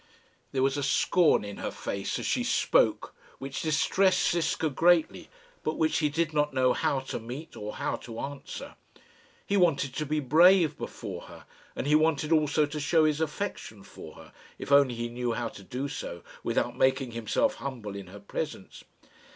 [0.51, 5.29] There was a scorn in her face as she spoke which distressed Ziska greatly,
[5.61, 8.73] but which he did not know how to meet or how to answer.
[9.45, 11.45] He wanted to be brave before her;
[11.75, 15.49] and he wanted also to show his affection for her, if only he knew how
[15.49, 18.83] to do so, without making himself humble in her presence.